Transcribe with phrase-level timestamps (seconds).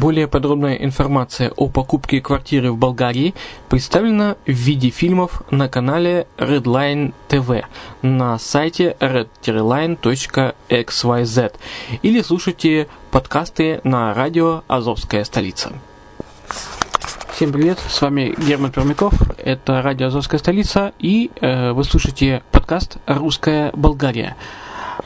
[0.00, 3.34] Более подробная информация о покупке квартиры в Болгарии
[3.68, 7.66] представлена в виде фильмов на канале Redline TV
[8.00, 11.52] на сайте red-line.xyz
[12.00, 15.74] или слушайте подкасты на радио «Азовская столица».
[17.34, 22.96] Всем привет, с вами Герман Пермяков, это радио «Азовская столица» и э, вы слушаете подкаст
[23.04, 24.34] «Русская Болгария».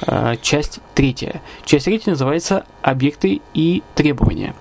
[0.06, 1.43] Э, часть третья.
[1.65, 4.55] Часть третья называется «Объекты и требования».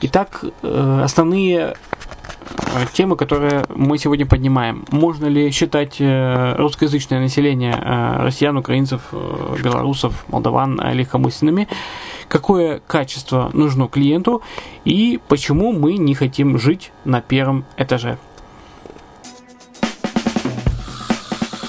[0.00, 4.84] Итак, э, основные э, темы, которые мы сегодня поднимаем.
[4.92, 9.02] Можно ли считать э, русскоязычное население россиян, украинцев,
[9.60, 11.66] белорусов, молдаван легкомысленными?
[12.28, 14.42] Какое качество нужно клиенту
[14.84, 18.18] и почему мы не хотим жить на первом этаже?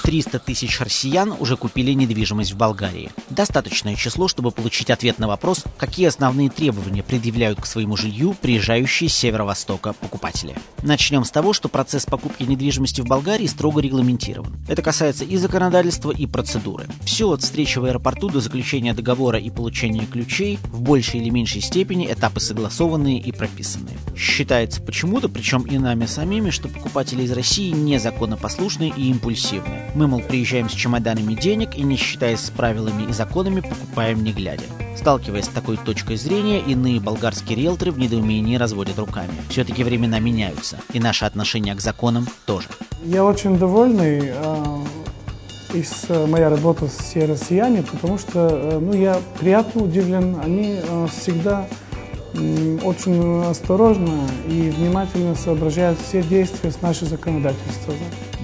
[0.10, 3.12] 300 тысяч россиян уже купили недвижимость в Болгарии.
[3.30, 9.08] Достаточное число, чтобы получить ответ на вопрос, какие основные требования предъявляют к своему жилью приезжающие
[9.08, 10.56] с северо-востока покупатели.
[10.82, 14.58] Начнем с того, что процесс покупки недвижимости в Болгарии строго регламентирован.
[14.68, 16.88] Это касается и законодательства, и процедуры.
[17.04, 21.62] Все от встречи в аэропорту до заключения договора и получения ключей в большей или меньшей
[21.62, 24.00] степени этапы согласованные и прописанные.
[24.18, 29.92] Считается почему-то, причем и нами самими, что покупатели из России незаконнопослушные и импульсивные.
[30.00, 34.32] Мы, мол, приезжаем с чемоданами денег и, не считаясь с правилами и законами, покупаем не
[34.32, 34.64] глядя.
[34.96, 39.34] Сталкиваясь с такой точкой зрения, иные болгарские риэлторы в недоумении разводят руками.
[39.50, 42.70] Все-таки времена меняются, и наше отношение к законам тоже.
[43.04, 44.78] Я очень довольный э,
[45.74, 50.38] из э, моя работа с россияне, потому что э, ну, я приятно удивлен.
[50.42, 50.80] Они
[51.12, 51.68] всегда
[52.84, 57.94] очень осторожно и внимательно соображают все действия с нашей законодательства.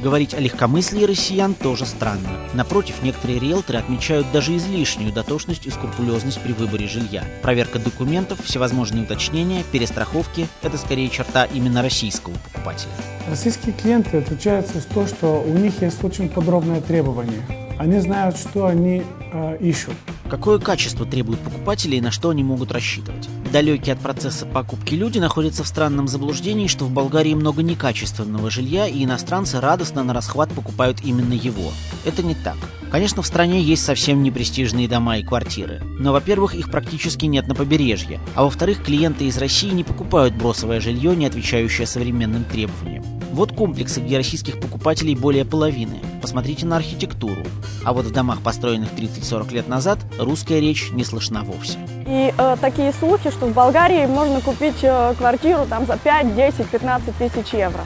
[0.01, 2.29] Говорить о легкомыслии россиян тоже странно.
[2.53, 7.23] Напротив, некоторые риэлторы отмечают даже излишнюю дотошность и скрупулезность при выборе жилья.
[7.41, 12.91] Проверка документов, всевозможные уточнения, перестраховки– это скорее черта именно российского покупателя.
[13.29, 17.41] Российские клиенты отличаются с то, что у них есть очень подробное требование.
[17.77, 19.03] Они знают, что они
[19.33, 19.95] э, ищут.
[20.29, 23.27] Какое качество требуют покупатели и на что они могут рассчитывать?
[23.55, 28.85] Далекие от процесса покупки люди находятся в странном заблуждении, что в Болгарии много некачественного жилья,
[28.85, 31.71] и иностранцы радостно на расхват покупают именно его.
[32.03, 32.57] Это не так.
[32.91, 35.81] Конечно, в стране есть совсем непрестижные дома и квартиры.
[35.97, 38.19] Но, во-первых, их практически нет на побережье.
[38.35, 43.14] А во-вторых, клиенты из России не покупают бросовое жилье, не отвечающее современным требованиям.
[43.35, 45.99] Вот комплексы, где российских покупателей более половины.
[46.21, 47.43] Посмотрите на архитектуру.
[47.83, 51.77] А вот в домах, построенных 30-40 лет назад, русская речь не слышна вовсе.
[52.07, 56.65] И э, такие слухи, что в Болгарии можно купить э, квартиру там за 5, 10,
[56.65, 57.81] 15 тысяч евро.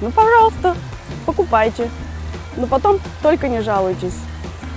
[0.00, 0.76] Ну, пожалуйста,
[1.26, 1.88] покупайте.
[2.56, 4.16] Но потом только не жалуйтесь.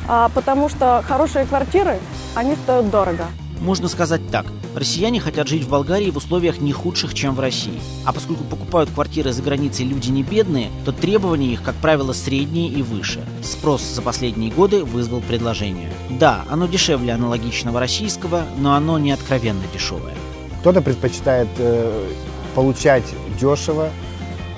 [0.08, 1.98] А, потому что хорошие квартиры,
[2.36, 3.26] они стоят дорого.
[3.60, 4.46] Можно сказать так.
[4.76, 7.80] Россияне хотят жить в Болгарии в условиях не худших, чем в России.
[8.04, 12.68] А поскольку покупают квартиры за границей люди не бедные, то требования их, как правило, средние
[12.68, 13.22] и выше.
[13.42, 15.90] Спрос за последние годы вызвал предложение.
[16.20, 20.14] Да, оно дешевле аналогичного российского, но оно не откровенно дешевое.
[20.60, 22.10] Кто-то предпочитает э,
[22.54, 23.06] получать
[23.40, 23.90] дешево,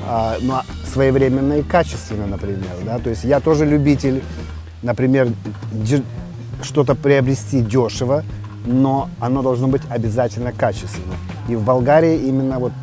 [0.08, 2.76] э, но своевременно и качественно, например.
[2.84, 2.98] Да?
[2.98, 4.24] То есть я тоже любитель,
[4.82, 5.32] например,
[6.64, 8.24] что-то приобрести дешево,
[8.68, 11.18] но оно должно быть обязательно качественным.
[11.48, 12.74] И в Болгарии именно вот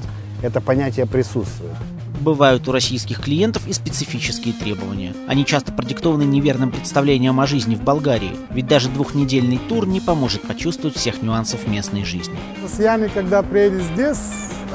[0.43, 1.73] это понятие присутствует.
[2.21, 5.15] Бывают у российских клиентов и специфические требования.
[5.29, 10.43] Они часто продиктованы неверным представлением о жизни в Болгарии, ведь даже двухнедельный тур не поможет
[10.43, 12.35] почувствовать всех нюансов местной жизни.
[12.63, 14.19] Россияне, когда приедут здесь,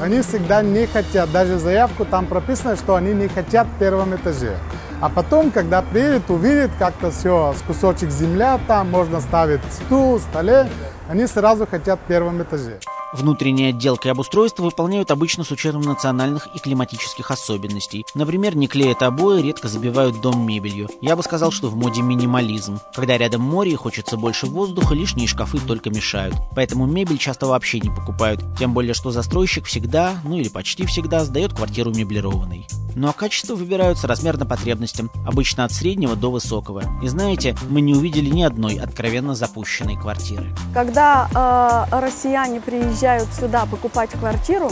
[0.00, 4.56] они всегда не хотят, даже заявку там прописано, что они не хотят в первом этаже.
[5.00, 10.68] А потом, когда приедет, увидит как-то все, с кусочек земля там, можно ставить стул, столе,
[11.08, 12.78] они сразу хотят в первом этаже.
[13.12, 18.06] Внутренняя отделка и обустройство выполняют обычно с учетом национальных и климатических особенностей.
[18.14, 20.88] Например, не клеят обои, редко забивают дом мебелью.
[21.00, 22.78] Я бы сказал, что в моде минимализм.
[22.94, 26.36] Когда рядом море и хочется больше воздуха, лишние шкафы только мешают.
[26.54, 28.44] Поэтому мебель часто вообще не покупают.
[28.58, 32.66] Тем более, что застройщик всегда, ну или почти всегда, сдает квартиру меблированной.
[32.94, 36.82] Ну а качество выбирают соразмерно потребностям, обычно от среднего до высокого.
[37.02, 40.54] И знаете, мы не увидели ни одной откровенно запущенной квартиры.
[40.74, 42.99] Когда э, россияне приезжают
[43.38, 44.70] сюда покупать квартиру,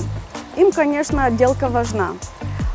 [0.57, 2.13] им, конечно, отделка важна.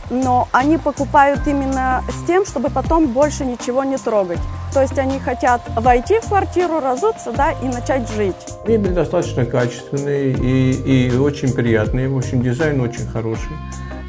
[0.09, 4.39] Но они покупают именно с тем, чтобы потом больше ничего не трогать.
[4.73, 8.35] То есть они хотят войти в квартиру, разуться, да, и начать жить.
[8.67, 13.51] Мебель достаточно качественная и, и очень приятная, в общем, дизайн очень хороший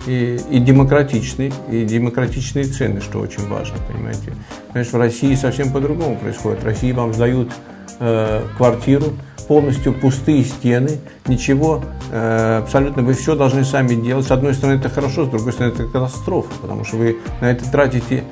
[0.07, 4.35] и, и демократичный, и демократичные цены, что очень важно, понимаете.
[4.73, 6.63] Конечно, в России совсем по-другому происходит.
[6.63, 7.51] В России вам сдают
[8.01, 9.13] э, квартиру,
[9.49, 14.27] полностью пустые стены, ничего, э, абсолютно вы все должны сами делать.
[14.27, 17.71] С одной стороны это хорошо, с другой стороны это катастрофа, потому что вы на это
[17.71, 18.25] тратите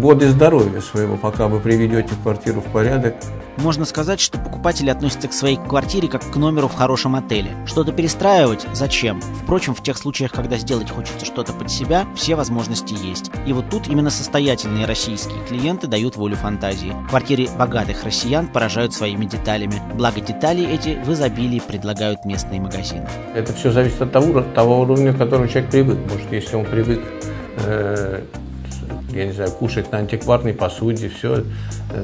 [0.00, 3.14] годы здоровья своего, пока вы приведете квартиру в порядок.
[3.58, 7.50] Можно сказать, что покупатели относятся к своей квартире как к номеру в хорошем отеле.
[7.66, 9.20] Что-то перестраивать зачем?
[9.42, 13.30] Впрочем, в тех случаях, когда сделать хочется что-то под себя, все возможности есть.
[13.46, 16.94] И вот тут именно состоятельные российские клиенты дают волю фантазии.
[17.10, 19.82] Квартиры богатых россиян поражают своими деталями.
[19.94, 23.06] Благо детали эти в изобилии предлагают местные магазины.
[23.34, 25.98] Это все зависит от того, того уровня, к которому человек привык.
[26.10, 27.00] Может, если он привык
[27.66, 28.22] э,
[29.12, 31.44] я не знаю, кушать на антикварной посуде, все,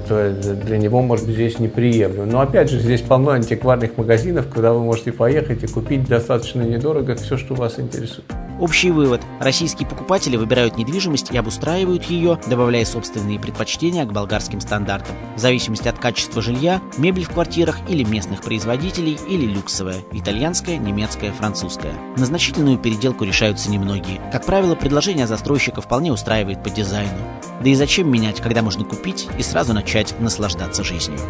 [0.09, 2.27] то для него, может быть, здесь неприемлемо.
[2.27, 7.15] Но опять же, здесь полно антикварных магазинов, куда вы можете поехать и купить достаточно недорого
[7.17, 8.25] все, что вас интересует.
[8.59, 9.21] Общий вывод.
[9.39, 15.15] Российские покупатели выбирают недвижимость и обустраивают ее, добавляя собственные предпочтения к болгарским стандартам.
[15.37, 21.31] В зависимости от качества жилья, мебель в квартирах или местных производителей, или люксовая, итальянская, немецкая,
[21.31, 21.95] французская.
[22.17, 24.21] На значительную переделку решаются немногие.
[24.33, 27.19] Как правило, предложение застройщика вполне устраивает по дизайну.
[27.63, 31.21] Да и зачем менять, когда можно купить и сразу начать наслаждаться жизнью?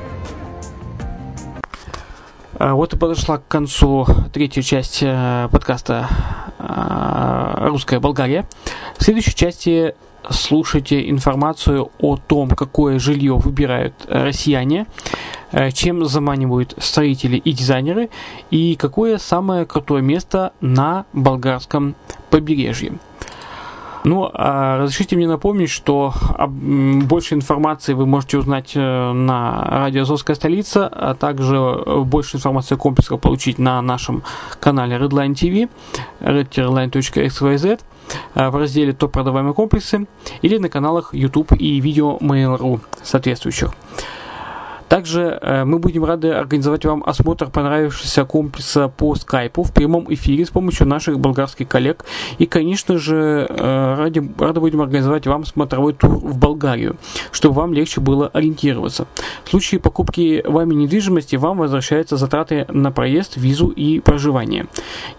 [2.59, 6.09] А, вот и подошла к концу третья часть э, подкаста
[6.59, 8.47] «Русская Болгария».
[8.99, 9.95] В следующей части
[10.31, 14.87] слушайте информацию о том, какое жилье выбирают россияне,
[15.53, 18.11] э, чем заманивают строители и дизайнеры,
[18.51, 21.95] и какое самое крутое место на болгарском
[22.31, 22.99] побережье.
[24.05, 26.13] Ну, а разрешите мне напомнить, что
[26.47, 31.59] больше информации вы можете узнать э, на радио «Азовская столица», а также
[32.05, 34.23] больше информации комплекса получить на нашем
[34.61, 35.69] канале Redline TV,
[36.21, 37.81] redline.xyz
[38.35, 40.07] э, в разделе «Топ продаваемые комплексы»
[40.43, 43.73] или на каналах YouTube и видео Mail.ru соответствующих.
[44.89, 50.47] Также э, мы будем рады организовать вам осмотр понравившегося комплекса по скайпу в прямом эфире
[50.47, 52.05] с помощью наших болгарских коллег.
[52.39, 56.97] И, конечно же, э, ради, рады будем организовать вам смотровой тур в Болгарию,
[57.33, 59.07] чтобы вам легче было ориентироваться.
[59.45, 64.67] В случае покупки вами недвижимости вам возвращаются затраты на проезд, визу и проживание.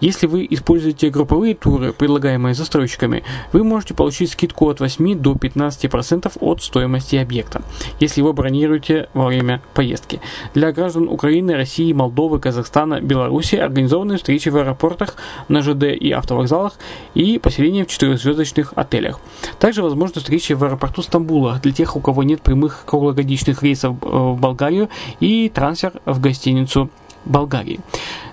[0.00, 3.22] Если вы используете групповые туры, предлагаемые застройщиками,
[3.52, 7.62] вы можете получить скидку от 8 до 15% от стоимости объекта,
[8.00, 10.20] если вы бронируете во время поездки.
[10.54, 15.16] Для граждан Украины, России, Молдовы, Казахстана, Беларуси организованы встречи в аэропортах,
[15.48, 16.74] на ЖД и автовокзалах
[17.14, 19.20] и поселения в четырехзвездочных отелях.
[19.58, 24.06] Также возможны встречи в аэропорту Стамбула для тех, у кого нет прямых круглогодичных рейсов э,
[24.06, 24.88] в Болгарию
[25.20, 26.90] и трансфер в гостиницу
[27.24, 27.80] Болгарии.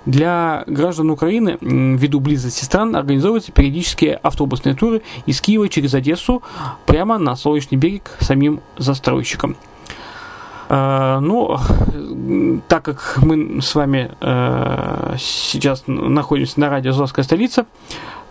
[0.06, 6.42] Для граждан Украины, ввиду близости стран, организовываются периодические автобусные туры из Киева через Одессу
[6.86, 9.58] прямо на Солнечный берег самим застройщикам.
[10.70, 17.66] Uh, ну, так как мы с вами uh, сейчас находимся на радио «Азовская столица»,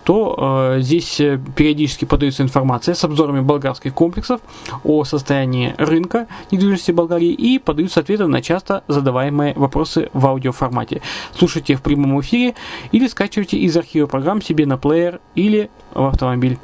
[0.07, 4.41] то э, здесь э, периодически подается информация с обзорами болгарских комплексов
[4.85, 11.03] о состоянии рынка недвижимости Болгарии и подаются ответы на часто задаваемые вопросы в аудиоформате.
[11.37, 12.55] Слушайте в прямом эфире
[12.93, 16.57] или скачивайте из архива программ себе на плеер или в автомобиль.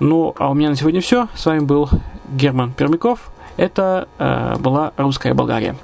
[0.00, 1.28] Ну, а у меня на сегодня все.
[1.34, 1.90] С вами был
[2.32, 3.30] Герман Пермяков.
[3.56, 5.76] Это э, была «Русская Болгария».